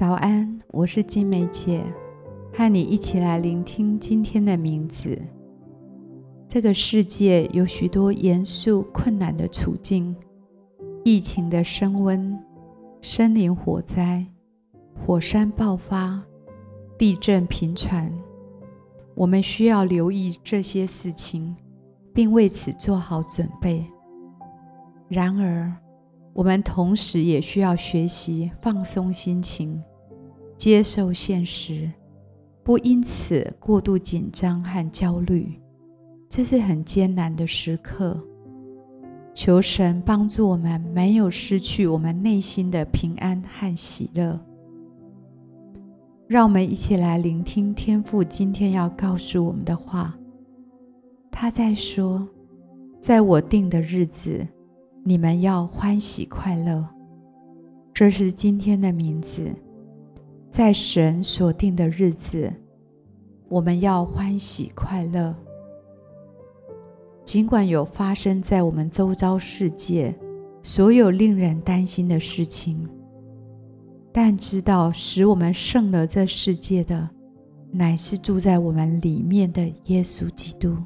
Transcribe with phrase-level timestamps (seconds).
[0.00, 1.84] 早安，我是金梅姐，
[2.54, 5.20] 和你一起来聆听今天的名字。
[6.48, 10.16] 这个世界有许多严肃困难的处境，
[11.04, 12.34] 疫情的升温、
[13.02, 14.24] 森林火灾、
[15.04, 16.22] 火山爆发、
[16.96, 18.10] 地震频传，
[19.14, 21.54] 我们需要留意这些事情，
[22.14, 23.84] 并为此做好准备。
[25.08, 25.70] 然而，
[26.32, 29.82] 我们同时也需要学习放松心情，
[30.60, 31.90] 接受现实，
[32.62, 35.58] 不因此过度紧张和焦虑。
[36.28, 38.22] 这是很艰难的时刻。
[39.32, 44.38] 求神帮助我们，没有失去我们内心的平安和喜乐。
[46.28, 50.14] 让我们一起来聆听天父今天要告诉我们的话。
[51.30, 52.28] 他在说
[53.00, 54.46] ：“在我定的日子。”
[55.02, 56.86] 你们要欢喜快乐，
[57.94, 59.50] 这是今天的名字。
[60.50, 62.52] 在神所定的日子，
[63.48, 65.34] 我们要欢喜快乐。
[67.24, 70.14] 尽管有发生在我们周遭世界
[70.62, 72.88] 所有令人担心的事情，
[74.12, 77.08] 但知道使我们胜了这世界的，
[77.70, 80.76] 乃是住在我们里面的耶稣基督。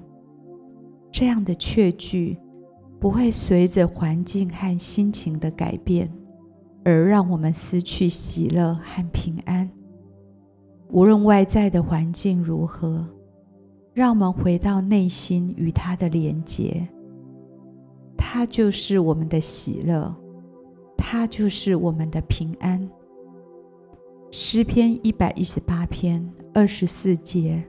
[1.10, 2.38] 这样的确据。
[3.00, 6.10] 不会随着环境和心情的改变
[6.84, 9.70] 而让我们失去喜乐和平安。
[10.90, 13.04] 无论外在的环境如何，
[13.92, 16.86] 让我们回到内心与他的连结。
[18.16, 20.14] 他就是我们的喜乐，
[20.96, 22.88] 他就是我们的平安。
[24.30, 27.62] 诗篇一百一十八篇二十四节，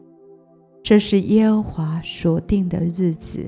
[0.83, 3.45] 这是耶和华所定的日子。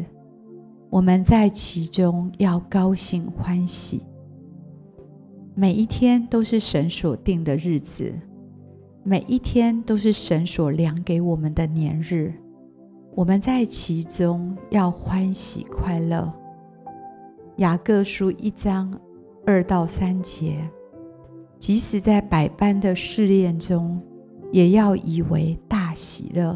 [0.90, 4.02] 我们在其中要高兴欢喜。
[5.60, 8.14] 每一天都是神所定的日子，
[9.04, 12.32] 每一天都是神所量给我们的年日。
[13.16, 16.32] 我们在其中要欢喜快乐。
[17.56, 19.02] 雅各书一章
[19.48, 20.60] 二到三节，
[21.58, 24.00] 即使在百般的试炼中，
[24.52, 26.56] 也要以为大喜乐，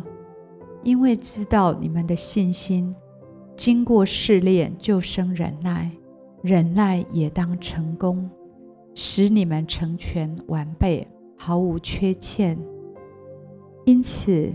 [0.83, 2.95] 因为知道你们的信心。
[3.57, 5.89] 经过试炼，就生忍耐；
[6.43, 8.29] 忍耐也当成功，
[8.93, 11.07] 使你们成全完备，
[11.37, 12.57] 毫无缺欠。
[13.85, 14.51] 因此，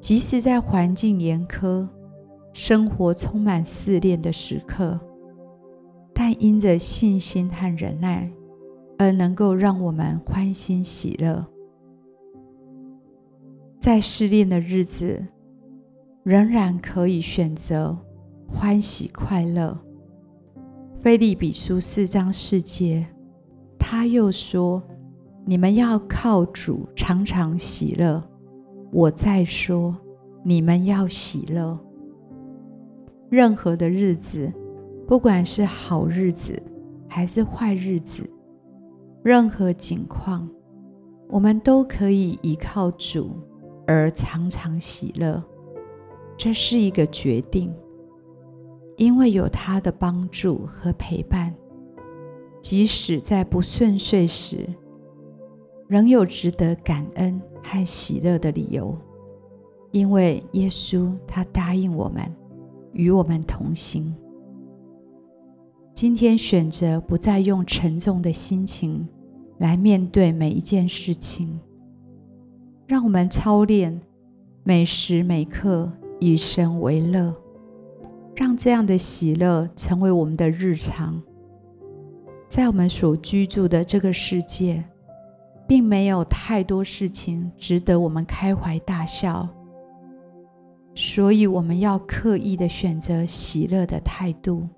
[0.00, 1.88] 即使在环境严苛、
[2.52, 4.98] 生活充满试炼的时刻，
[6.12, 8.30] 但因着信心和忍耐，
[8.98, 11.46] 而能够让我们欢欣喜乐。
[13.78, 15.26] 在试炼的日子，
[16.22, 17.98] 仍然可以选择。
[18.46, 19.76] 欢喜快乐。
[21.02, 23.04] 腓利比书四章四节，
[23.96, 24.82] 他又说
[25.46, 28.20] ：“你们要靠主常常喜乐。”
[28.90, 29.96] 我再说
[30.42, 31.78] ：“你们要喜乐。”
[33.30, 34.52] 任何的日子，
[35.06, 36.60] 不管是好日子
[37.08, 38.28] 还是坏日子，
[39.22, 40.50] 任何境况，
[41.28, 43.30] 我们都可以依靠主
[43.86, 45.40] 而常常喜乐。
[46.36, 47.72] 这是一个决定。
[48.96, 51.54] 因为有他的帮助和陪伴，
[52.64, 54.66] 即使在不顺遂时，
[55.86, 58.96] 仍有值得感恩和喜乐的理由。
[59.92, 62.24] 因为耶稣他答应我们，
[62.94, 64.16] 与我们同行。
[65.92, 69.06] 今天选择不再用沉重的心情
[69.58, 71.60] 来面对每一件事情，
[72.86, 74.00] 让我们操练
[74.62, 77.36] 每时每刻以神为乐。
[78.34, 81.22] 让这样的喜乐成为我们的日常。
[82.48, 84.82] 在我们所居住的这个世界，
[85.66, 89.48] 并没有太多事情值得我们开怀大笑，
[90.94, 94.68] 所以我们要刻意的选择喜乐的态度。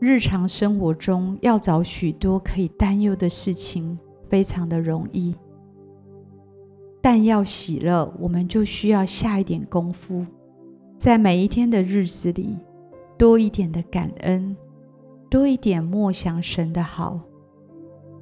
[0.00, 5.34] 日常生活中要找许多可以担忧的事情，非常的容易，
[7.02, 10.24] 但要喜乐，我们就需要下一点功夫。
[10.96, 12.56] 在每一天的日子里，
[13.16, 14.56] 多一点的感恩，
[15.28, 17.20] 多一点默想神的好，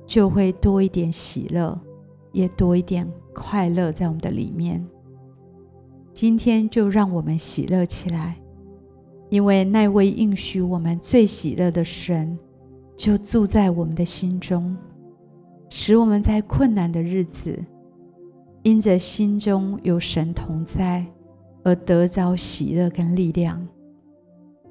[0.06, 1.78] 就会多一点喜乐，
[2.32, 4.84] 也多一点快乐在我们的里面。
[6.12, 8.36] 今天就让我们喜乐起来，
[9.30, 12.38] 因为那位应许我们最喜乐的神，
[12.96, 14.76] 就住在我们的心中，
[15.68, 17.62] 使我们在困难的日子，
[18.62, 21.06] 因着心中有神同在。
[21.62, 23.66] 而得着喜乐跟力量，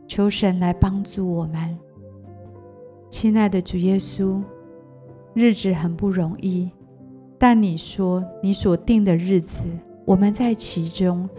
[0.08, 1.78] 求神来帮助我们。
[3.18, 4.44] 亲爱的主耶稣，
[5.34, 6.70] 日子很不容易，
[7.40, 9.56] 但你说你所定的日子，
[10.04, 11.30] 我们在其中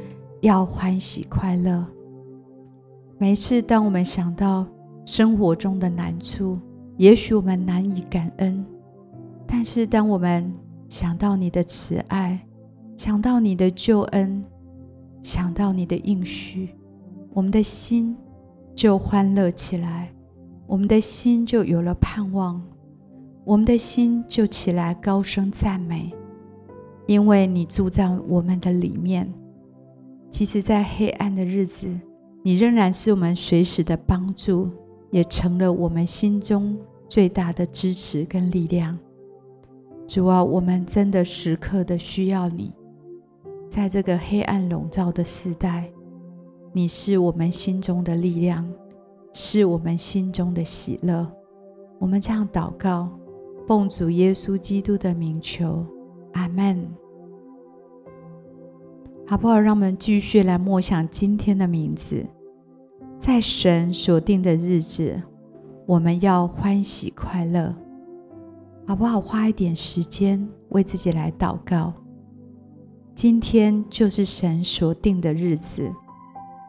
[0.40, 1.84] 要欢喜快乐。
[3.18, 4.66] 每次当我们想到
[5.04, 6.58] 生活中的难处，
[6.96, 8.64] 也许我们难以感恩，
[9.46, 10.50] 但是当我们
[10.88, 12.40] 想到你的慈爱，
[12.96, 14.42] 想到你的救恩，
[15.22, 16.70] 想到你的应许，
[17.34, 18.16] 我们的心
[18.74, 20.10] 就欢乐起来，
[20.66, 22.60] 我们的心就有了盼望，
[23.44, 26.12] 我们的心就起来高声赞美，
[27.06, 29.32] 因为你住在我们的里面，
[30.30, 31.88] 即使在黑暗的日子。
[32.42, 34.70] 你仍然是我们随时的帮助，
[35.10, 36.78] 也成了我们心中
[37.08, 38.96] 最大的支持跟力量。
[40.06, 42.72] 主啊，我们真的时刻的需要你，
[43.68, 45.90] 在这个黑暗笼罩的时代，
[46.72, 48.64] 你是我们心中的力量，
[49.38, 51.30] 是我们心中的喜乐。
[51.98, 53.06] 我们这样祷告，
[53.68, 55.84] 奉主耶稣基督的名求，
[56.32, 56.88] 阿门。
[59.26, 59.60] 好不好？
[59.60, 62.24] 让我们继续来默想今天的名字。
[63.18, 65.20] 在神所定的日子，
[65.84, 67.76] 我们要欢喜快乐，
[68.86, 69.20] 好不好？
[69.20, 71.92] 花一点时间为自己来祷告。
[73.14, 75.92] 今天就是神所定的日子，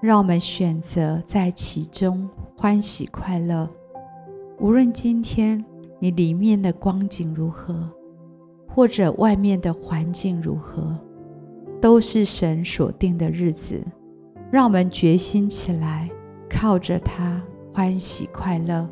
[0.02, 3.70] 让我们选择在其中欢喜快乐。
[4.60, 5.64] 无论今天
[6.00, 7.90] 你里面的光景如何，
[8.68, 10.96] 或者外面的环境如何，
[11.82, 13.84] 都是神所定的日子。
[14.52, 16.10] 让我们决心起来。
[16.50, 18.90] 靠着他欢喜快乐，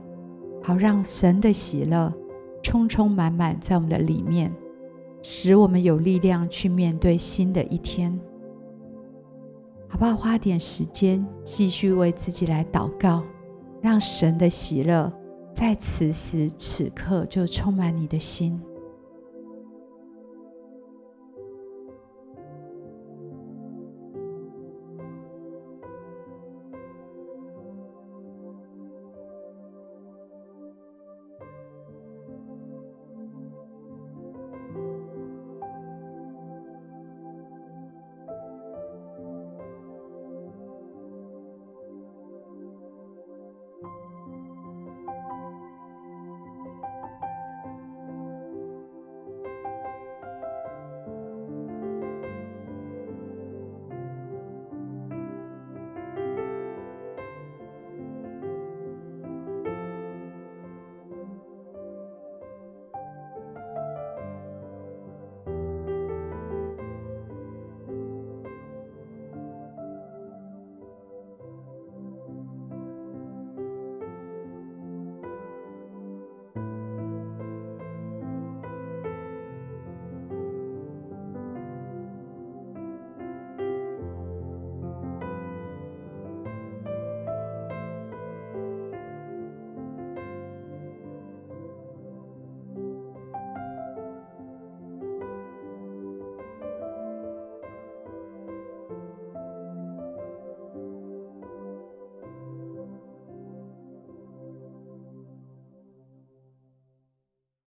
[0.62, 2.14] 好让神的喜乐
[2.62, 4.54] 充充满满在我们的里面，
[5.22, 8.20] 使我们有力量去面对新的一天。
[9.88, 10.16] 好不好？
[10.16, 13.24] 花点时间继续为自己来祷告，
[13.82, 15.12] 让神的喜乐
[15.54, 18.62] 在此时此刻就充满你的心。